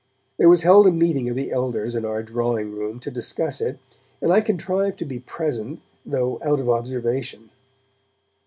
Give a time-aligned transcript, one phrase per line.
[0.37, 3.77] There was held a meeting of the elders in our drawing room to discuss it,
[4.19, 7.51] and I contrived to be present, though out of observation.